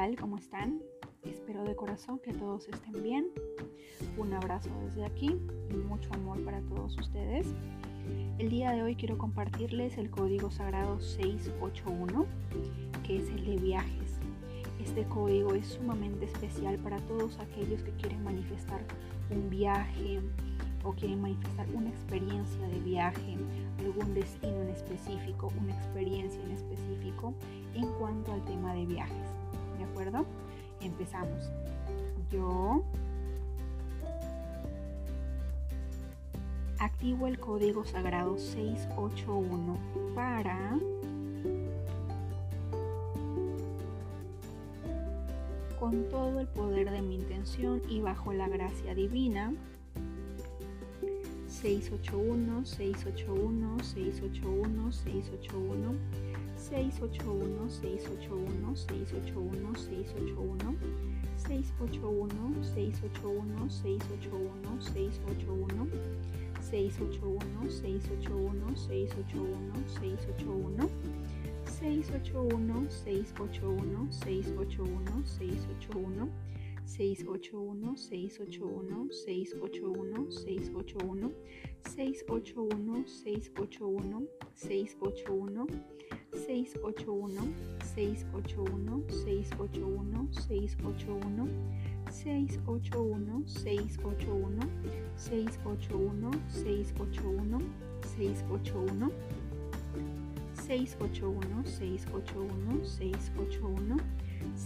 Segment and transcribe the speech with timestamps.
[0.00, 0.16] tal?
[0.16, 0.80] ¿Cómo están?
[1.24, 3.26] Espero de corazón que todos estén bien.
[4.16, 5.36] Un abrazo desde aquí
[5.70, 7.46] y mucho amor para todos ustedes.
[8.38, 12.24] El día de hoy quiero compartirles el código sagrado 681,
[13.06, 14.18] que es el de viajes.
[14.82, 18.80] Este código es sumamente especial para todos aquellos que quieren manifestar
[19.28, 20.22] un viaje
[20.82, 23.36] o quieren manifestar una experiencia de viaje,
[23.80, 27.34] algún destino en específico, una experiencia en específico
[27.74, 29.39] en cuanto al tema de viajes.
[29.80, 30.26] ¿De acuerdo?
[30.82, 31.50] Empezamos.
[32.30, 32.84] Yo
[36.78, 39.78] activo el código sagrado 681
[40.14, 40.78] para
[45.78, 49.54] con todo el poder de mi intención y bajo la gracia divina
[51.60, 55.98] 681 681 681 681
[56.56, 60.78] 681 681 681 681 681
[61.36, 65.92] 681 681 681
[66.62, 67.26] 681 681
[69.86, 70.90] 681
[71.66, 76.30] 681 681 681 681 681
[76.90, 81.32] 681 681 681 681
[81.86, 85.76] 681 681 681
[86.34, 87.46] 681
[87.94, 91.06] 681 681 681
[92.10, 93.94] 681 681
[95.16, 95.62] 681
[97.20, 97.70] 681
[98.02, 99.12] 681
[100.54, 103.99] 681 681 681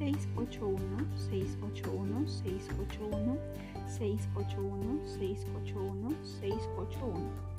[0.00, 3.38] 681 681 681
[3.86, 7.50] 681 681 681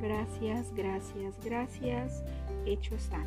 [0.00, 2.24] Gracias, gracias, gracias.
[2.66, 3.22] Hecho está.